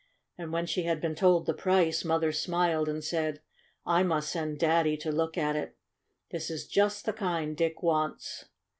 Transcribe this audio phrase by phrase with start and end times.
[0.35, 3.39] And when she had been told the price Mother smiled and said:
[3.85, 5.77] "I must send Daddy to look at it.
[6.31, 8.45] This is just the kind Dick wants."